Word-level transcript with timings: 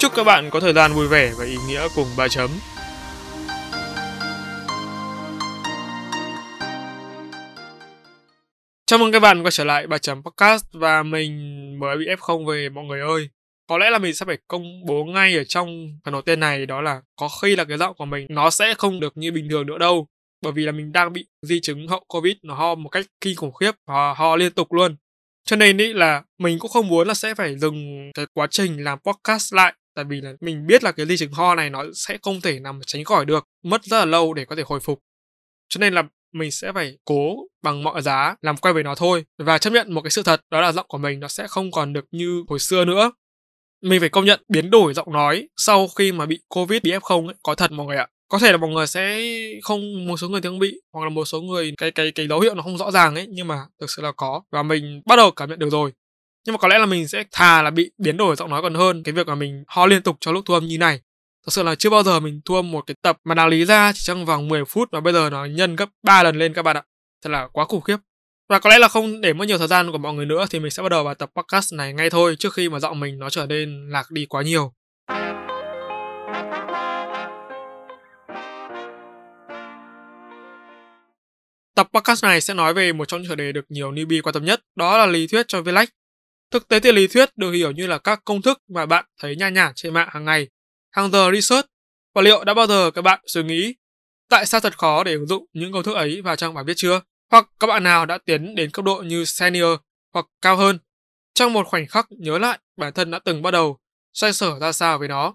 Chúc 0.00 0.12
các 0.14 0.24
bạn 0.24 0.50
có 0.50 0.60
thời 0.60 0.72
gian 0.72 0.92
vui 0.92 1.08
vẻ 1.08 1.32
và 1.38 1.44
ý 1.44 1.56
nghĩa 1.68 1.88
cùng 1.94 2.06
ba 2.16 2.28
chấm. 2.28 2.50
Chào 8.86 8.98
mừng 8.98 9.12
các 9.12 9.20
bạn 9.20 9.42
quay 9.42 9.50
trở 9.50 9.64
lại 9.64 9.86
ba 9.86 9.98
chấm 9.98 10.22
podcast 10.22 10.64
và 10.72 11.02
mình 11.02 11.32
mới 11.80 11.96
bị 11.96 12.06
F0 12.06 12.46
về, 12.46 12.68
mọi 12.68 12.84
người 12.84 13.00
ơi. 13.00 13.28
Có 13.66 13.78
lẽ 13.78 13.90
là 13.90 13.98
mình 13.98 14.14
sẽ 14.14 14.26
phải 14.26 14.38
công 14.48 14.86
bố 14.86 15.04
ngay 15.04 15.36
ở 15.36 15.44
trong 15.44 15.98
phần 16.04 16.12
đầu 16.12 16.22
tiên 16.22 16.40
này, 16.40 16.66
đó 16.66 16.80
là 16.80 17.00
có 17.16 17.28
khi 17.42 17.56
là 17.56 17.64
cái 17.64 17.78
giọng 17.78 17.94
của 17.98 18.04
mình 18.04 18.26
nó 18.30 18.50
sẽ 18.50 18.74
không 18.74 19.00
được 19.00 19.16
như 19.16 19.32
bình 19.32 19.48
thường 19.50 19.66
nữa 19.66 19.78
đâu. 19.78 20.06
Bởi 20.42 20.52
vì 20.52 20.64
là 20.64 20.72
mình 20.72 20.92
đang 20.92 21.12
bị 21.12 21.26
di 21.42 21.60
chứng 21.60 21.88
hậu 21.88 22.04
Covid, 22.08 22.34
nó 22.42 22.54
ho 22.54 22.74
một 22.74 22.88
cách 22.88 23.06
kinh 23.20 23.36
khủng 23.36 23.52
khiếp 23.52 23.72
và 23.86 24.14
ho 24.14 24.36
liên 24.36 24.52
tục 24.52 24.72
luôn. 24.72 24.96
Cho 25.44 25.56
nên 25.56 25.78
ý 25.78 25.92
là 25.92 26.22
mình 26.38 26.58
cũng 26.58 26.70
không 26.70 26.88
muốn 26.88 27.08
là 27.08 27.14
sẽ 27.14 27.34
phải 27.34 27.58
dừng 27.58 28.10
cái 28.14 28.26
quá 28.34 28.46
trình 28.50 28.84
làm 28.84 28.98
podcast 28.98 29.54
lại 29.54 29.74
tại 30.00 30.04
vì 30.08 30.20
là 30.20 30.32
mình 30.40 30.66
biết 30.66 30.84
là 30.84 30.92
cái 30.92 31.06
di 31.06 31.16
chứng 31.16 31.32
ho 31.32 31.54
này 31.54 31.70
nó 31.70 31.84
sẽ 31.94 32.18
không 32.22 32.40
thể 32.40 32.60
nằm 32.60 32.80
tránh 32.86 33.04
khỏi 33.04 33.24
được 33.24 33.48
mất 33.64 33.84
rất 33.84 33.98
là 33.98 34.04
lâu 34.04 34.34
để 34.34 34.44
có 34.44 34.56
thể 34.56 34.62
hồi 34.66 34.80
phục. 34.80 34.98
Cho 35.68 35.78
nên 35.78 35.94
là 35.94 36.02
mình 36.32 36.50
sẽ 36.50 36.72
phải 36.72 36.98
cố 37.04 37.36
bằng 37.62 37.82
mọi 37.82 38.02
giá 38.02 38.34
làm 38.42 38.56
quen 38.56 38.74
với 38.74 38.82
nó 38.82 38.94
thôi 38.94 39.24
và 39.38 39.58
chấp 39.58 39.70
nhận 39.70 39.94
một 39.94 40.00
cái 40.02 40.10
sự 40.10 40.22
thật 40.22 40.40
đó 40.50 40.60
là 40.60 40.72
giọng 40.72 40.86
của 40.88 40.98
mình 40.98 41.20
nó 41.20 41.28
sẽ 41.28 41.46
không 41.48 41.70
còn 41.70 41.92
được 41.92 42.04
như 42.10 42.44
hồi 42.48 42.58
xưa 42.58 42.84
nữa. 42.84 43.12
Mình 43.82 44.00
phải 44.00 44.08
công 44.08 44.24
nhận 44.24 44.40
biến 44.48 44.70
đổi 44.70 44.94
giọng 44.94 45.12
nói 45.12 45.48
sau 45.56 45.88
khi 45.88 46.12
mà 46.12 46.26
bị 46.26 46.40
covid 46.48 46.82
bị 46.82 46.90
f 46.90 47.00
không 47.00 47.26
ấy, 47.26 47.36
có 47.42 47.54
thật 47.54 47.72
mọi 47.72 47.86
người 47.86 47.96
ạ. 47.96 48.06
Có 48.28 48.38
thể 48.38 48.52
là 48.52 48.58
mọi 48.58 48.70
người 48.70 48.86
sẽ 48.86 49.22
không 49.62 50.06
một 50.06 50.16
số 50.16 50.28
người 50.28 50.40
tiếng 50.40 50.52
không 50.52 50.58
bị 50.58 50.80
hoặc 50.92 51.04
là 51.04 51.10
một 51.10 51.24
số 51.24 51.40
người 51.40 51.72
cái 51.76 51.90
cái 51.90 52.12
cái 52.12 52.28
dấu 52.28 52.40
hiệu 52.40 52.54
nó 52.54 52.62
không 52.62 52.78
rõ 52.78 52.90
ràng 52.90 53.14
ấy 53.14 53.26
nhưng 53.28 53.48
mà 53.48 53.56
thực 53.80 53.90
sự 53.90 54.02
là 54.02 54.12
có. 54.12 54.42
Và 54.52 54.62
mình 54.62 55.02
bắt 55.06 55.16
đầu 55.16 55.30
cảm 55.30 55.48
nhận 55.50 55.58
được 55.58 55.70
rồi 55.70 55.92
nhưng 56.50 56.54
mà 56.54 56.58
có 56.58 56.68
lẽ 56.68 56.78
là 56.78 56.86
mình 56.86 57.08
sẽ 57.08 57.24
thà 57.32 57.62
là 57.62 57.70
bị 57.70 57.90
biến 57.98 58.16
đổi 58.16 58.36
giọng 58.36 58.50
nói 58.50 58.62
còn 58.62 58.74
hơn 58.74 59.02
cái 59.02 59.12
việc 59.12 59.26
mà 59.26 59.34
mình 59.34 59.64
ho 59.66 59.86
liên 59.86 60.02
tục 60.02 60.16
cho 60.20 60.32
lúc 60.32 60.44
thu 60.46 60.54
âm 60.54 60.66
như 60.66 60.78
này. 60.78 61.00
Thật 61.46 61.50
sự 61.52 61.62
là 61.62 61.74
chưa 61.74 61.90
bao 61.90 62.02
giờ 62.02 62.20
mình 62.20 62.40
thu 62.44 62.54
âm 62.54 62.70
một 62.70 62.86
cái 62.86 62.94
tập 63.02 63.18
mà 63.24 63.34
đáng 63.34 63.48
lý 63.48 63.64
ra 63.64 63.92
chỉ 63.94 64.00
trong 64.04 64.26
vòng 64.26 64.48
10 64.48 64.64
phút 64.64 64.88
và 64.92 65.00
bây 65.00 65.12
giờ 65.12 65.30
nó 65.30 65.44
nhân 65.44 65.76
gấp 65.76 65.88
3 66.02 66.22
lần 66.22 66.36
lên 66.36 66.54
các 66.54 66.62
bạn 66.62 66.76
ạ. 66.76 66.82
Thật 67.24 67.30
là 67.30 67.48
quá 67.52 67.64
khủng 67.64 67.80
khiếp. 67.80 67.96
Và 68.48 68.58
có 68.58 68.70
lẽ 68.70 68.78
là 68.78 68.88
không 68.88 69.20
để 69.20 69.32
mất 69.32 69.44
nhiều 69.48 69.58
thời 69.58 69.68
gian 69.68 69.92
của 69.92 69.98
mọi 69.98 70.14
người 70.14 70.26
nữa 70.26 70.46
thì 70.50 70.60
mình 70.60 70.70
sẽ 70.70 70.82
bắt 70.82 70.88
đầu 70.88 71.04
vào 71.04 71.14
tập 71.14 71.30
podcast 71.36 71.74
này 71.74 71.92
ngay 71.92 72.10
thôi 72.10 72.36
trước 72.38 72.54
khi 72.54 72.68
mà 72.68 72.80
giọng 72.80 73.00
mình 73.00 73.18
nó 73.18 73.30
trở 73.30 73.46
nên 73.46 73.90
lạc 73.90 74.10
đi 74.10 74.26
quá 74.26 74.42
nhiều. 74.42 74.72
Tập 81.74 81.88
podcast 81.94 82.24
này 82.24 82.40
sẽ 82.40 82.54
nói 82.54 82.74
về 82.74 82.92
một 82.92 83.04
trong 83.08 83.22
những 83.22 83.30
chủ 83.30 83.34
đề 83.34 83.52
được 83.52 83.64
nhiều 83.68 83.92
newbie 83.92 84.22
quan 84.22 84.32
tâm 84.32 84.44
nhất, 84.44 84.60
đó 84.76 84.98
là 84.98 85.06
lý 85.06 85.26
thuyết 85.26 85.48
cho 85.48 85.62
viết. 85.62 85.74
Thực 86.50 86.68
tế 86.68 86.80
thì 86.80 86.92
lý 86.92 87.06
thuyết 87.06 87.36
được 87.36 87.52
hiểu 87.52 87.70
như 87.70 87.86
là 87.86 87.98
các 87.98 88.20
công 88.24 88.42
thức 88.42 88.58
mà 88.68 88.86
bạn 88.86 89.04
thấy 89.20 89.36
nha 89.36 89.48
nhản 89.48 89.72
trên 89.74 89.94
mạng 89.94 90.08
hàng 90.12 90.24
ngày, 90.24 90.48
hàng 90.90 91.10
giờ 91.10 91.30
research. 91.32 91.66
Và 92.14 92.22
liệu 92.22 92.44
đã 92.44 92.54
bao 92.54 92.66
giờ 92.66 92.90
các 92.90 93.02
bạn 93.02 93.20
suy 93.26 93.42
nghĩ 93.42 93.74
tại 94.28 94.46
sao 94.46 94.60
thật 94.60 94.78
khó 94.78 95.04
để 95.04 95.12
ứng 95.12 95.26
dụng 95.26 95.46
những 95.52 95.72
công 95.72 95.82
thức 95.82 95.94
ấy 95.94 96.22
vào 96.22 96.36
trong 96.36 96.54
bài 96.54 96.64
viết 96.64 96.74
chưa? 96.76 97.00
Hoặc 97.30 97.50
các 97.60 97.66
bạn 97.66 97.84
nào 97.84 98.06
đã 98.06 98.18
tiến 98.18 98.54
đến 98.54 98.70
cấp 98.70 98.84
độ 98.84 99.02
như 99.06 99.24
senior 99.24 99.78
hoặc 100.12 100.26
cao 100.42 100.56
hơn, 100.56 100.78
trong 101.34 101.52
một 101.52 101.66
khoảnh 101.66 101.86
khắc 101.86 102.06
nhớ 102.10 102.38
lại 102.38 102.58
bản 102.76 102.92
thân 102.92 103.10
đã 103.10 103.18
từng 103.18 103.42
bắt 103.42 103.50
đầu 103.50 103.78
xoay 104.12 104.32
sở 104.32 104.58
ra 104.58 104.72
sao 104.72 104.98
với 104.98 105.08
nó. 105.08 105.34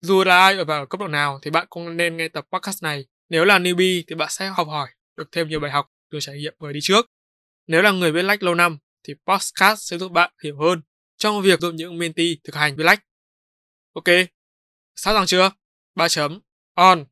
Dù 0.00 0.24
là 0.24 0.38
ai 0.38 0.56
ở 0.58 0.64
vào 0.64 0.86
cấp 0.86 1.00
độ 1.00 1.08
nào 1.08 1.38
thì 1.42 1.50
bạn 1.50 1.66
cũng 1.70 1.96
nên 1.96 2.16
nghe 2.16 2.28
tập 2.28 2.46
podcast 2.52 2.82
này. 2.82 3.04
Nếu 3.28 3.44
là 3.44 3.58
newbie 3.58 4.02
thì 4.06 4.14
bạn 4.14 4.28
sẽ 4.30 4.46
học 4.46 4.68
hỏi 4.68 4.88
được 5.16 5.32
thêm 5.32 5.48
nhiều 5.48 5.60
bài 5.60 5.70
học 5.70 5.86
từ 6.10 6.18
trải 6.20 6.36
nghiệm 6.36 6.54
người 6.58 6.72
đi 6.72 6.80
trước. 6.82 7.06
Nếu 7.66 7.82
là 7.82 7.90
người 7.90 8.12
viết 8.12 8.22
lách 8.22 8.42
lâu 8.42 8.54
năm 8.54 8.78
thì 9.04 9.14
podcast 9.26 9.80
sẽ 9.90 9.98
giúp 9.98 10.12
bạn 10.12 10.32
hiểu 10.44 10.58
hơn 10.60 10.82
trong 11.16 11.42
việc 11.42 11.60
giúp 11.60 11.72
những 11.74 11.98
mentee 11.98 12.34
thực 12.44 12.54
hành 12.54 12.76
black. 12.76 13.02
Ok, 13.92 14.04
sẵn 14.96 15.14
sàng 15.14 15.26
chưa? 15.26 15.50
3 15.94 16.08
chấm, 16.08 16.40
on. 16.74 17.04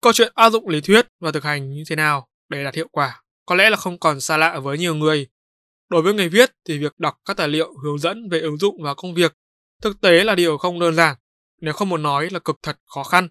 Câu 0.00 0.12
chuyện 0.12 0.32
áp 0.34 0.50
dụng 0.50 0.68
lý 0.68 0.80
thuyết 0.80 1.06
và 1.20 1.32
thực 1.32 1.44
hành 1.44 1.70
như 1.70 1.82
thế 1.88 1.96
nào 1.96 2.28
để 2.48 2.64
đạt 2.64 2.74
hiệu 2.74 2.88
quả 2.92 3.22
có 3.46 3.54
lẽ 3.54 3.70
là 3.70 3.76
không 3.76 3.98
còn 3.98 4.20
xa 4.20 4.36
lạ 4.36 4.58
với 4.58 4.78
nhiều 4.78 4.94
người. 4.94 5.26
Đối 5.88 6.02
với 6.02 6.14
người 6.14 6.28
viết 6.28 6.50
thì 6.64 6.78
việc 6.78 6.98
đọc 6.98 7.20
các 7.24 7.36
tài 7.36 7.48
liệu 7.48 7.78
hướng 7.78 7.98
dẫn 7.98 8.28
về 8.28 8.40
ứng 8.40 8.58
dụng 8.58 8.82
vào 8.82 8.94
công 8.94 9.14
việc 9.14 9.36
thực 9.82 10.00
tế 10.00 10.24
là 10.24 10.34
điều 10.34 10.58
không 10.58 10.80
đơn 10.80 10.94
giản, 10.94 11.16
nếu 11.60 11.72
không 11.72 11.88
muốn 11.88 12.02
nói 12.02 12.28
là 12.30 12.38
cực 12.38 12.56
thật 12.62 12.78
khó 12.86 13.02
khăn. 13.02 13.28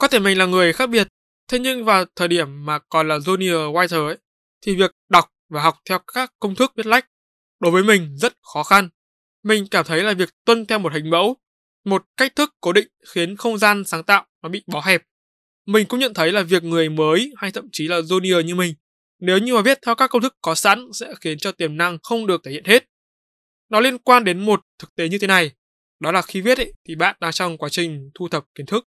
Có 0.00 0.08
thể 0.08 0.18
mình 0.18 0.38
là 0.38 0.46
người 0.46 0.72
khác 0.72 0.90
biệt, 0.90 1.08
thế 1.48 1.58
nhưng 1.58 1.84
vào 1.84 2.04
thời 2.16 2.28
điểm 2.28 2.66
mà 2.66 2.78
còn 2.78 3.08
là 3.08 3.18
junior 3.18 3.72
writer 3.72 4.06
ấy, 4.06 4.18
thì 4.62 4.76
việc 4.76 4.90
đọc 5.08 5.32
và 5.48 5.62
học 5.62 5.76
theo 5.88 5.98
các 6.14 6.32
công 6.38 6.54
thức 6.54 6.72
viết 6.76 6.86
lách 6.86 7.06
đối 7.60 7.72
với 7.72 7.82
mình 7.82 8.16
rất 8.16 8.32
khó 8.42 8.62
khăn. 8.62 8.88
Mình 9.42 9.66
cảm 9.70 9.84
thấy 9.84 10.02
là 10.02 10.14
việc 10.14 10.28
tuân 10.44 10.66
theo 10.66 10.78
một 10.78 10.92
hình 10.92 11.10
mẫu, 11.10 11.36
một 11.84 12.04
cách 12.16 12.36
thức 12.36 12.54
cố 12.60 12.72
định 12.72 12.88
khiến 13.08 13.36
không 13.36 13.58
gian 13.58 13.84
sáng 13.84 14.04
tạo 14.04 14.26
nó 14.42 14.48
bị 14.48 14.62
bó 14.66 14.80
hẹp. 14.80 15.02
Mình 15.66 15.86
cũng 15.86 16.00
nhận 16.00 16.14
thấy 16.14 16.32
là 16.32 16.42
việc 16.42 16.64
người 16.64 16.88
mới 16.88 17.32
hay 17.36 17.52
thậm 17.52 17.68
chí 17.72 17.88
là 17.88 18.00
junior 18.00 18.40
như 18.40 18.54
mình, 18.54 18.74
nếu 19.18 19.38
như 19.38 19.54
mà 19.54 19.62
viết 19.62 19.78
theo 19.86 19.94
các 19.94 20.10
công 20.10 20.22
thức 20.22 20.36
có 20.42 20.54
sẵn 20.54 20.86
sẽ 20.92 21.14
khiến 21.20 21.38
cho 21.38 21.52
tiềm 21.52 21.76
năng 21.76 21.98
không 22.02 22.26
được 22.26 22.40
thể 22.44 22.50
hiện 22.50 22.64
hết. 22.64 22.84
Nó 23.68 23.80
liên 23.80 23.98
quan 23.98 24.24
đến 24.24 24.46
một 24.46 24.60
thực 24.78 24.94
tế 24.94 25.08
như 25.08 25.18
thế 25.18 25.26
này, 25.26 25.50
đó 26.00 26.12
là 26.12 26.22
khi 26.22 26.40
viết 26.40 26.58
ấy, 26.58 26.72
thì 26.88 26.94
bạn 26.94 27.16
đang 27.20 27.32
trong 27.32 27.58
quá 27.58 27.68
trình 27.68 28.10
thu 28.14 28.28
thập 28.28 28.44
kiến 28.54 28.66
thức 28.66 28.86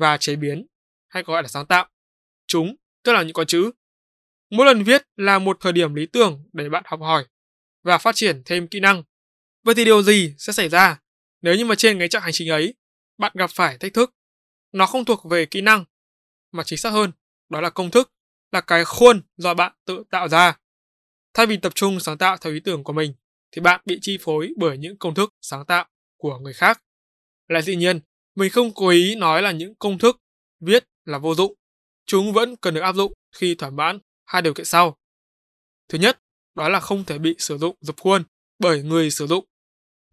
và 0.00 0.16
chế 0.16 0.36
biến 0.36 0.66
hay 1.08 1.22
gọi 1.22 1.42
là 1.42 1.48
sáng 1.48 1.66
tạo. 1.66 1.88
Chúng, 2.46 2.76
tức 3.02 3.12
là 3.12 3.22
những 3.22 3.32
con 3.32 3.46
chữ. 3.46 3.70
Mỗi 4.50 4.66
lần 4.66 4.84
viết 4.84 5.02
là 5.16 5.38
một 5.38 5.56
thời 5.60 5.72
điểm 5.72 5.94
lý 5.94 6.06
tưởng 6.06 6.48
để 6.52 6.68
bạn 6.68 6.82
học 6.86 7.00
hỏi 7.00 7.26
và 7.82 7.98
phát 7.98 8.14
triển 8.14 8.42
thêm 8.44 8.68
kỹ 8.68 8.80
năng. 8.80 9.02
Vậy 9.64 9.74
thì 9.74 9.84
điều 9.84 10.02
gì 10.02 10.34
sẽ 10.38 10.52
xảy 10.52 10.68
ra 10.68 11.00
nếu 11.42 11.54
như 11.54 11.64
mà 11.64 11.74
trên 11.74 11.98
cái 11.98 12.08
chặng 12.08 12.22
hành 12.22 12.32
trình 12.32 12.48
ấy 12.48 12.74
bạn 13.18 13.32
gặp 13.34 13.50
phải 13.50 13.78
thách 13.78 13.94
thức? 13.94 14.14
Nó 14.72 14.86
không 14.86 15.04
thuộc 15.04 15.24
về 15.30 15.46
kỹ 15.46 15.60
năng, 15.60 15.84
mà 16.52 16.62
chính 16.64 16.78
xác 16.78 16.90
hơn, 16.90 17.12
đó 17.48 17.60
là 17.60 17.70
công 17.70 17.90
thức, 17.90 18.12
là 18.52 18.60
cái 18.60 18.84
khuôn 18.84 19.22
do 19.36 19.54
bạn 19.54 19.72
tự 19.84 20.04
tạo 20.10 20.28
ra. 20.28 20.58
Thay 21.34 21.46
vì 21.46 21.56
tập 21.56 21.74
trung 21.74 22.00
sáng 22.00 22.18
tạo 22.18 22.36
theo 22.36 22.52
ý 22.52 22.60
tưởng 22.60 22.84
của 22.84 22.92
mình, 22.92 23.14
thì 23.52 23.60
bạn 23.62 23.80
bị 23.84 23.98
chi 24.02 24.18
phối 24.20 24.52
bởi 24.56 24.78
những 24.78 24.98
công 24.98 25.14
thức 25.14 25.34
sáng 25.40 25.66
tạo 25.66 25.88
của 26.16 26.38
người 26.38 26.52
khác. 26.52 26.82
Là 27.48 27.62
dĩ 27.62 27.76
nhiên, 27.76 28.00
mình 28.40 28.50
không 28.50 28.74
cố 28.74 28.88
ý 28.88 29.14
nói 29.14 29.42
là 29.42 29.50
những 29.50 29.74
công 29.74 29.98
thức 29.98 30.16
viết 30.60 30.84
là 31.04 31.18
vô 31.18 31.34
dụng. 31.34 31.54
Chúng 32.06 32.32
vẫn 32.32 32.56
cần 32.56 32.74
được 32.74 32.80
áp 32.80 32.92
dụng 32.92 33.12
khi 33.36 33.54
thỏa 33.54 33.70
mãn 33.70 33.98
hai 34.26 34.42
điều 34.42 34.54
kiện 34.54 34.66
sau. 34.66 34.96
Thứ 35.88 35.98
nhất, 35.98 36.20
đó 36.54 36.68
là 36.68 36.80
không 36.80 37.04
thể 37.04 37.18
bị 37.18 37.34
sử 37.38 37.58
dụng 37.58 37.76
dập 37.80 37.96
khuôn 38.00 38.24
bởi 38.58 38.82
người 38.82 39.10
sử 39.10 39.26
dụng. 39.26 39.44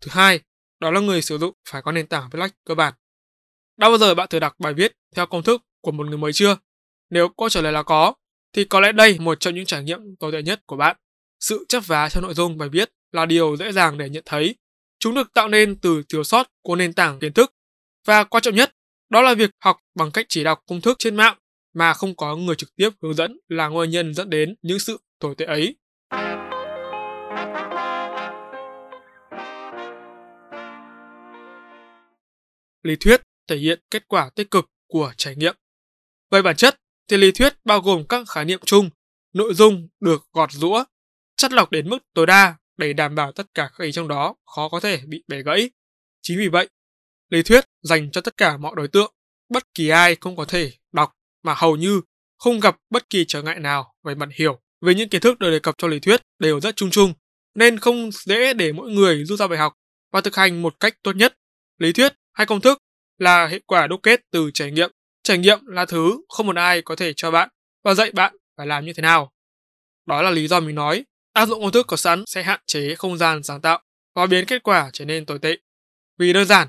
Thứ 0.01 0.11
hai, 0.11 0.39
đó 0.79 0.91
là 0.91 0.99
người 0.99 1.21
sử 1.21 1.37
dụng 1.37 1.53
phải 1.69 1.81
có 1.81 1.91
nền 1.91 2.07
tảng 2.07 2.29
Black 2.29 2.55
cơ 2.65 2.75
bản. 2.75 2.93
Đã 3.77 3.89
bao 3.89 3.97
giờ 3.97 4.15
bạn 4.15 4.27
thử 4.29 4.39
đọc 4.39 4.55
bài 4.59 4.73
viết 4.73 4.91
theo 5.15 5.25
công 5.25 5.43
thức 5.43 5.61
của 5.81 5.91
một 5.91 6.07
người 6.07 6.17
mới 6.17 6.33
chưa? 6.33 6.57
Nếu 7.09 7.29
câu 7.37 7.49
trả 7.49 7.61
lời 7.61 7.71
là 7.71 7.83
có, 7.83 8.13
thì 8.53 8.63
có 8.63 8.79
lẽ 8.79 8.91
đây 8.91 9.19
một 9.19 9.39
trong 9.39 9.55
những 9.55 9.65
trải 9.65 9.83
nghiệm 9.83 10.15
tồi 10.19 10.31
tệ 10.31 10.41
nhất 10.41 10.61
của 10.65 10.77
bạn. 10.77 10.97
Sự 11.39 11.65
chấp 11.69 11.87
vá 11.87 12.09
cho 12.09 12.21
nội 12.21 12.33
dung 12.33 12.57
bài 12.57 12.69
viết 12.69 12.89
là 13.11 13.25
điều 13.25 13.57
dễ 13.57 13.71
dàng 13.71 13.97
để 13.97 14.09
nhận 14.09 14.23
thấy. 14.25 14.55
Chúng 14.99 15.15
được 15.15 15.33
tạo 15.33 15.47
nên 15.47 15.79
từ 15.79 16.03
thiếu 16.09 16.23
sót 16.23 16.47
của 16.61 16.75
nền 16.75 16.93
tảng 16.93 17.19
kiến 17.19 17.33
thức 17.33 17.53
và 18.07 18.23
quan 18.23 18.43
trọng 18.43 18.55
nhất, 18.55 18.75
đó 19.09 19.21
là 19.21 19.33
việc 19.33 19.51
học 19.59 19.77
bằng 19.95 20.11
cách 20.11 20.25
chỉ 20.29 20.43
đọc 20.43 20.63
công 20.67 20.81
thức 20.81 20.95
trên 20.99 21.15
mạng 21.15 21.37
mà 21.73 21.93
không 21.93 22.15
có 22.15 22.35
người 22.35 22.55
trực 22.55 22.75
tiếp 22.75 22.89
hướng 23.01 23.13
dẫn 23.13 23.39
là 23.47 23.67
nguyên 23.67 23.89
nhân 23.89 24.13
dẫn 24.13 24.29
đến 24.29 24.55
những 24.61 24.79
sự 24.79 24.99
tồi 25.19 25.35
tệ 25.35 25.45
ấy. 25.45 25.77
Lý 32.83 32.95
thuyết 32.95 33.21
thể 33.47 33.57
hiện 33.57 33.79
kết 33.91 34.07
quả 34.07 34.29
tích 34.35 34.51
cực 34.51 34.69
của 34.87 35.13
trải 35.17 35.35
nghiệm. 35.35 35.55
Về 36.31 36.41
bản 36.41 36.55
chất 36.55 36.75
thì 37.07 37.17
lý 37.17 37.31
thuyết 37.31 37.53
bao 37.65 37.81
gồm 37.81 38.07
các 38.09 38.29
khái 38.29 38.45
niệm 38.45 38.59
chung, 38.65 38.89
nội 39.33 39.53
dung 39.53 39.87
được 39.99 40.23
gọt 40.33 40.51
rũa, 40.51 40.83
chất 41.35 41.51
lọc 41.51 41.71
đến 41.71 41.89
mức 41.89 41.99
tối 42.13 42.25
đa 42.25 42.55
để 42.77 42.93
đảm 42.93 43.15
bảo 43.15 43.31
tất 43.31 43.53
cả 43.53 43.69
các 43.77 43.85
ý 43.85 43.91
trong 43.91 44.07
đó 44.07 44.35
khó 44.55 44.69
có 44.69 44.79
thể 44.79 45.01
bị 45.07 45.23
bẻ 45.27 45.41
gãy. 45.43 45.69
Chính 46.21 46.37
vì 46.37 46.47
vậy, 46.47 46.69
lý 47.29 47.43
thuyết 47.43 47.65
dành 47.81 48.11
cho 48.11 48.21
tất 48.21 48.37
cả 48.37 48.57
mọi 48.57 48.73
đối 48.75 48.87
tượng, 48.87 49.13
bất 49.49 49.73
kỳ 49.73 49.89
ai 49.89 50.15
cũng 50.15 50.35
có 50.35 50.45
thể 50.45 50.71
đọc 50.91 51.13
mà 51.43 51.53
hầu 51.57 51.75
như 51.75 52.01
không 52.37 52.59
gặp 52.59 52.77
bất 52.89 53.09
kỳ 53.09 53.25
trở 53.27 53.41
ngại 53.41 53.59
nào 53.59 53.93
về 54.03 54.15
mặt 54.15 54.29
hiểu 54.35 54.59
vì 54.81 54.95
những 54.95 55.09
kiến 55.09 55.21
thức 55.21 55.39
được 55.39 55.51
đề 55.51 55.59
cập 55.59 55.77
trong 55.77 55.89
lý 55.89 55.99
thuyết 55.99 56.21
đều 56.39 56.59
rất 56.59 56.75
chung 56.75 56.89
chung, 56.91 57.13
nên 57.55 57.79
không 57.79 58.11
dễ 58.11 58.53
để 58.53 58.73
mỗi 58.73 58.91
người 58.91 59.25
rút 59.25 59.39
ra 59.39 59.47
bài 59.47 59.59
học 59.59 59.73
và 60.11 60.21
thực 60.21 60.35
hành 60.35 60.61
một 60.61 60.79
cách 60.79 60.93
tốt 61.03 61.15
nhất. 61.15 61.33
Lý 61.77 61.93
thuyết 61.93 62.13
hay 62.33 62.45
công 62.47 62.61
thức 62.61 62.77
là 63.17 63.47
hệ 63.47 63.59
quả 63.59 63.87
đúc 63.87 63.99
kết 64.03 64.21
từ 64.31 64.51
trải 64.53 64.71
nghiệm. 64.71 64.91
Trải 65.23 65.37
nghiệm 65.37 65.65
là 65.65 65.85
thứ 65.85 66.21
không 66.29 66.47
một 66.47 66.55
ai 66.55 66.81
có 66.81 66.95
thể 66.95 67.13
cho 67.15 67.31
bạn 67.31 67.49
và 67.83 67.93
dạy 67.93 68.11
bạn 68.11 68.35
phải 68.57 68.67
làm 68.67 68.85
như 68.85 68.93
thế 68.93 69.01
nào. 69.01 69.31
Đó 70.05 70.21
là 70.21 70.29
lý 70.29 70.47
do 70.47 70.59
mình 70.59 70.75
nói, 70.75 71.05
áp 71.33 71.45
dụng 71.45 71.61
công 71.61 71.71
thức 71.71 71.87
có 71.87 71.97
sẵn 71.97 72.23
sẽ 72.27 72.43
hạn 72.43 72.59
chế 72.65 72.95
không 72.95 73.17
gian 73.17 73.43
sáng 73.43 73.61
tạo 73.61 73.81
và 74.15 74.25
biến 74.25 74.45
kết 74.45 74.63
quả 74.63 74.89
trở 74.93 75.05
nên 75.05 75.25
tồi 75.25 75.39
tệ. 75.39 75.57
Vì 76.17 76.33
đơn 76.33 76.45
giản, 76.45 76.67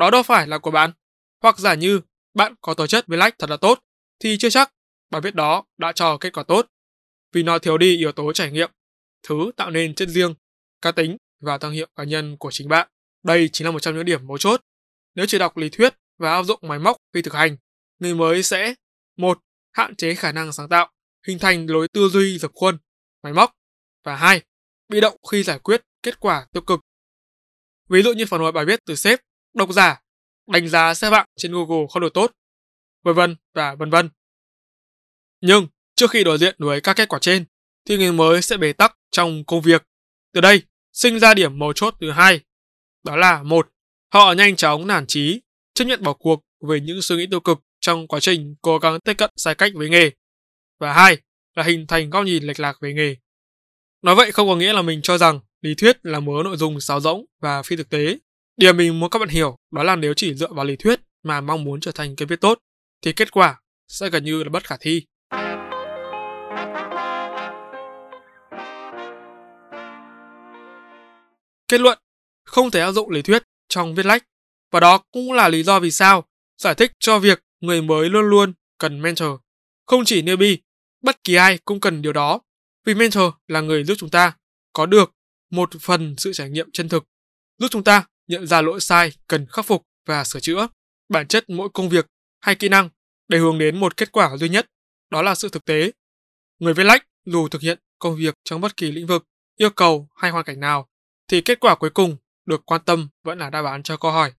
đó 0.00 0.10
đâu 0.10 0.22
phải 0.22 0.46
là 0.46 0.58
của 0.58 0.70
bạn. 0.70 0.92
Hoặc 1.42 1.58
giả 1.58 1.74
như 1.74 2.00
bạn 2.34 2.54
có 2.60 2.74
tố 2.74 2.86
chất 2.86 3.06
với 3.06 3.18
lách 3.18 3.38
thật 3.38 3.50
là 3.50 3.56
tốt, 3.56 3.80
thì 4.20 4.36
chưa 4.38 4.50
chắc 4.50 4.72
bài 5.10 5.20
viết 5.20 5.34
đó 5.34 5.64
đã 5.78 5.92
cho 5.92 6.18
kết 6.20 6.32
quả 6.32 6.42
tốt. 6.42 6.66
Vì 7.32 7.42
nó 7.42 7.58
thiếu 7.58 7.78
đi 7.78 7.96
yếu 7.96 8.12
tố 8.12 8.32
trải 8.32 8.52
nghiệm, 8.52 8.70
thứ 9.22 9.50
tạo 9.56 9.70
nên 9.70 9.94
chất 9.94 10.08
riêng, 10.08 10.34
cá 10.82 10.92
tính 10.92 11.16
và 11.40 11.58
thương 11.58 11.72
hiệu 11.72 11.86
cá 11.96 12.04
nhân 12.04 12.36
của 12.36 12.50
chính 12.50 12.68
bạn. 12.68 12.88
Đây 13.22 13.48
chính 13.52 13.64
là 13.64 13.70
một 13.70 13.80
trong 13.80 13.94
những 13.94 14.04
điểm 14.04 14.26
mấu 14.26 14.38
chốt. 14.38 14.60
Nếu 15.14 15.26
chỉ 15.26 15.38
đọc 15.38 15.56
lý 15.56 15.68
thuyết 15.68 15.94
và 16.18 16.32
áp 16.32 16.42
dụng 16.42 16.60
máy 16.62 16.78
móc 16.78 16.96
khi 17.14 17.22
thực 17.22 17.34
hành, 17.34 17.56
người 17.98 18.14
mới 18.14 18.42
sẽ 18.42 18.74
một 19.16 19.38
hạn 19.72 19.96
chế 19.96 20.14
khả 20.14 20.32
năng 20.32 20.52
sáng 20.52 20.68
tạo, 20.68 20.90
hình 21.26 21.38
thành 21.38 21.70
lối 21.70 21.88
tư 21.88 22.08
duy 22.08 22.38
dập 22.38 22.50
khuôn, 22.54 22.78
máy 23.22 23.32
móc 23.32 23.56
và 24.04 24.16
hai 24.16 24.42
bị 24.88 25.00
động 25.00 25.16
khi 25.30 25.42
giải 25.42 25.58
quyết 25.58 25.82
kết 26.02 26.20
quả 26.20 26.46
tiêu 26.52 26.62
cực. 26.62 26.80
Ví 27.88 28.02
dụ 28.02 28.12
như 28.12 28.26
phản 28.26 28.40
hồi 28.40 28.52
bài 28.52 28.64
viết 28.64 28.80
từ 28.84 28.94
sếp, 28.94 29.20
độc 29.54 29.72
giả, 29.72 30.00
đánh 30.46 30.68
giá 30.68 30.94
xếp 30.94 31.10
hạng 31.10 31.26
trên 31.36 31.52
Google 31.52 31.86
không 31.90 32.02
được 32.02 32.14
tốt, 32.14 32.32
vân 33.02 33.14
vân 33.14 33.36
và 33.54 33.74
vân 33.74 33.90
vân. 33.90 34.10
Nhưng 35.40 35.66
trước 35.94 36.10
khi 36.10 36.24
đối 36.24 36.38
diện 36.38 36.54
với 36.58 36.80
các 36.80 36.96
kết 36.96 37.08
quả 37.08 37.18
trên, 37.18 37.44
thì 37.84 37.96
người 37.96 38.12
mới 38.12 38.42
sẽ 38.42 38.56
bế 38.56 38.72
tắc 38.72 38.96
trong 39.10 39.44
công 39.44 39.62
việc. 39.62 39.82
Từ 40.32 40.40
đây, 40.40 40.62
sinh 40.92 41.18
ra 41.18 41.34
điểm 41.34 41.58
mấu 41.58 41.72
chốt 41.72 41.94
thứ 42.00 42.10
hai. 42.10 42.40
Đó 43.04 43.16
là 43.16 43.42
một, 43.42 43.68
họ 44.12 44.32
nhanh 44.32 44.56
chóng 44.56 44.86
nản 44.86 45.04
chí, 45.06 45.40
chấp 45.74 45.84
nhận 45.84 46.02
bỏ 46.02 46.12
cuộc 46.12 46.40
về 46.68 46.80
những 46.80 47.02
suy 47.02 47.16
nghĩ 47.16 47.26
tiêu 47.30 47.40
cực 47.40 47.58
trong 47.80 48.08
quá 48.08 48.20
trình 48.20 48.54
cố 48.62 48.78
gắng 48.78 49.00
tiếp 49.00 49.14
cận 49.14 49.30
sai 49.36 49.54
cách 49.54 49.72
với 49.74 49.88
nghề. 49.88 50.10
Và 50.78 50.92
hai, 50.92 51.18
là 51.54 51.62
hình 51.62 51.86
thành 51.86 52.10
góc 52.10 52.24
nhìn 52.24 52.44
lệch 52.44 52.60
lạc 52.60 52.76
về 52.80 52.92
nghề. 52.94 53.16
Nói 54.02 54.14
vậy 54.14 54.32
không 54.32 54.48
có 54.48 54.56
nghĩa 54.56 54.72
là 54.72 54.82
mình 54.82 55.02
cho 55.02 55.18
rằng 55.18 55.40
lý 55.60 55.74
thuyết 55.74 55.98
là 56.02 56.20
mớ 56.20 56.32
nội 56.44 56.56
dung 56.56 56.80
sáo 56.80 57.00
rỗng 57.00 57.24
và 57.40 57.62
phi 57.62 57.76
thực 57.76 57.88
tế. 57.88 58.18
Điều 58.60 58.72
mình 58.72 59.00
muốn 59.00 59.10
các 59.10 59.18
bạn 59.18 59.28
hiểu 59.28 59.58
đó 59.70 59.82
là 59.82 59.96
nếu 59.96 60.14
chỉ 60.14 60.34
dựa 60.34 60.52
vào 60.52 60.64
lý 60.64 60.76
thuyết 60.76 61.00
mà 61.22 61.40
mong 61.40 61.64
muốn 61.64 61.80
trở 61.80 61.92
thành 61.92 62.16
cái 62.16 62.26
viết 62.26 62.40
tốt, 62.40 62.58
thì 63.02 63.12
kết 63.12 63.30
quả 63.30 63.60
sẽ 63.88 64.10
gần 64.10 64.24
như 64.24 64.42
là 64.44 64.50
bất 64.50 64.64
khả 64.64 64.76
thi. 64.80 65.06
Kết 71.68 71.80
luận, 71.80 71.98
không 72.44 72.70
thể 72.70 72.80
áp 72.80 72.92
dụng 72.92 73.10
lý 73.10 73.22
thuyết 73.22 73.42
trong 73.68 73.94
viết 73.94 74.06
lách. 74.06 74.24
Và 74.70 74.80
đó 74.80 74.98
cũng 75.12 75.32
là 75.32 75.48
lý 75.48 75.62
do 75.62 75.80
vì 75.80 75.90
sao 75.90 76.24
giải 76.58 76.74
thích 76.74 76.92
cho 76.98 77.18
việc 77.18 77.42
người 77.60 77.82
mới 77.82 78.10
luôn 78.10 78.24
luôn 78.24 78.52
cần 78.78 79.02
mentor. 79.02 79.40
Không 79.86 80.04
chỉ 80.04 80.22
newbie, 80.22 80.56
bất 81.02 81.24
kỳ 81.24 81.34
ai 81.34 81.58
cũng 81.64 81.80
cần 81.80 82.02
điều 82.02 82.12
đó. 82.12 82.40
Vì 82.84 82.94
mentor 82.94 83.32
là 83.48 83.60
người 83.60 83.84
giúp 83.84 83.94
chúng 83.98 84.10
ta 84.10 84.36
có 84.72 84.86
được 84.86 85.12
một 85.50 85.70
phần 85.80 86.14
sự 86.18 86.32
trải 86.32 86.50
nghiệm 86.50 86.70
chân 86.72 86.88
thực, 86.88 87.04
giúp 87.58 87.68
chúng 87.70 87.84
ta 87.84 88.04
nhận 88.30 88.46
ra 88.46 88.62
lỗi 88.62 88.80
sai 88.80 89.12
cần 89.26 89.46
khắc 89.46 89.66
phục 89.66 89.82
và 90.06 90.24
sửa 90.24 90.40
chữa. 90.40 90.68
Bản 91.08 91.26
chất 91.28 91.50
mỗi 91.50 91.68
công 91.74 91.88
việc 91.88 92.06
hay 92.40 92.54
kỹ 92.54 92.68
năng 92.68 92.88
để 93.28 93.38
hướng 93.38 93.58
đến 93.58 93.80
một 93.80 93.96
kết 93.96 94.12
quả 94.12 94.36
duy 94.36 94.48
nhất, 94.48 94.66
đó 95.10 95.22
là 95.22 95.34
sự 95.34 95.48
thực 95.48 95.64
tế. 95.64 95.92
Người 96.58 96.74
viết 96.74 96.84
lách 96.84 97.06
dù 97.24 97.48
thực 97.48 97.62
hiện 97.62 97.78
công 97.98 98.16
việc 98.16 98.34
trong 98.44 98.60
bất 98.60 98.76
kỳ 98.76 98.92
lĩnh 98.92 99.06
vực, 99.06 99.24
yêu 99.56 99.70
cầu 99.70 100.08
hay 100.16 100.30
hoàn 100.30 100.44
cảnh 100.44 100.60
nào, 100.60 100.88
thì 101.28 101.40
kết 101.40 101.60
quả 101.60 101.74
cuối 101.74 101.90
cùng 101.90 102.16
được 102.46 102.66
quan 102.66 102.80
tâm 102.84 103.08
vẫn 103.24 103.38
là 103.38 103.50
đáp 103.50 103.64
án 103.64 103.82
cho 103.82 103.96
câu 103.96 104.10
hỏi 104.10 104.32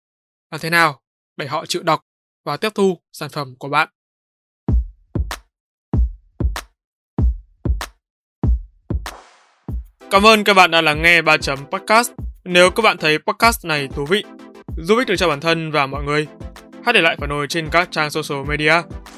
làm 0.51 0.61
thế 0.61 0.71
nào 0.71 1.01
để 1.37 1.47
họ 1.47 1.67
chịu 1.67 1.83
đọc 1.83 2.01
và 2.45 2.57
tiếp 2.57 2.71
thu 2.75 2.99
sản 3.13 3.31
phẩm 3.31 3.57
của 3.59 3.69
bạn. 3.69 3.89
Cảm 10.11 10.27
ơn 10.27 10.45
các 10.45 10.55
bạn 10.55 10.71
đã 10.71 10.81
lắng 10.81 11.03
nghe 11.03 11.23
3 11.23 11.37
chấm 11.37 11.59
podcast. 11.71 12.11
Nếu 12.45 12.71
các 12.71 12.83
bạn 12.83 12.97
thấy 12.99 13.19
podcast 13.19 13.65
này 13.65 13.89
thú 13.89 14.05
vị, 14.05 14.25
giúp 14.77 14.97
ích 14.99 15.09
được 15.09 15.17
cho 15.17 15.29
bản 15.29 15.41
thân 15.41 15.71
và 15.71 15.87
mọi 15.87 16.05
người, 16.05 16.27
hãy 16.85 16.93
để 16.93 17.01
lại 17.01 17.17
phản 17.21 17.31
hồi 17.31 17.47
trên 17.47 17.69
các 17.71 17.89
trang 17.91 18.11
social 18.11 18.47
media 18.49 18.73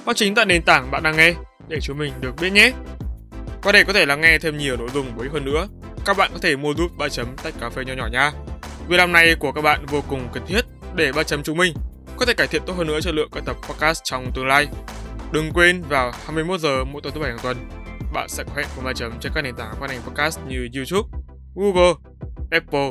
hoặc 0.04 0.16
chính 0.16 0.34
tại 0.34 0.46
nền 0.46 0.62
tảng 0.62 0.90
bạn 0.90 1.02
đang 1.02 1.16
nghe 1.16 1.34
để 1.68 1.80
chúng 1.80 1.98
mình 1.98 2.12
được 2.20 2.34
biết 2.40 2.50
nhé. 2.50 2.72
qua 3.62 3.72
đây 3.72 3.84
có 3.84 3.92
thể 3.92 4.06
lắng 4.06 4.20
nghe 4.20 4.38
thêm 4.38 4.58
nhiều 4.58 4.76
nội 4.76 4.88
dung 4.94 5.06
bổ 5.16 5.22
ích 5.22 5.32
hơn 5.32 5.44
nữa, 5.44 5.68
các 6.04 6.16
bạn 6.16 6.30
có 6.32 6.38
thể 6.38 6.56
mua 6.56 6.74
giúp 6.74 6.90
3 6.98 7.08
chấm 7.08 7.26
tách 7.42 7.54
cà 7.60 7.70
phê 7.70 7.84
nhỏ 7.84 7.92
nhỏ 7.92 8.06
nha. 8.12 8.32
Việc 8.88 8.96
làm 8.96 9.12
này 9.12 9.34
của 9.34 9.52
các 9.52 9.60
bạn 9.60 9.86
vô 9.86 10.02
cùng 10.08 10.28
cần 10.32 10.46
thiết 10.46 10.64
để 10.94 11.12
3 11.12 11.22
chấm 11.22 11.42
chúng 11.42 11.58
mình 11.58 11.74
có 12.16 12.26
thể 12.26 12.34
cải 12.34 12.46
thiện 12.46 12.62
tốt 12.66 12.74
hơn 12.76 12.86
nữa 12.86 13.00
chất 13.00 13.14
lượng 13.14 13.28
các 13.32 13.44
tập 13.46 13.56
podcast 13.68 14.00
trong 14.04 14.32
tương 14.34 14.46
lai. 14.46 14.66
Đừng 15.32 15.52
quên 15.52 15.82
vào 15.82 16.12
21 16.26 16.60
giờ 16.60 16.84
mỗi 16.84 17.02
tối 17.02 17.12
thứ 17.14 17.20
bảy 17.20 17.30
hàng 17.30 17.40
tuần, 17.42 17.56
bạn 18.12 18.28
sẽ 18.28 18.44
có 18.44 18.52
hẹn 18.56 18.66
cùng 18.76 18.84
3 18.84 18.92
chấm 18.92 19.12
trên 19.20 19.32
các 19.34 19.42
nền 19.42 19.54
tảng 19.54 19.74
phát 19.80 19.90
hành 19.90 20.00
podcast 20.00 20.38
như 20.48 20.68
YouTube, 20.74 21.08
Google, 21.54 21.92
Apple, 22.50 22.90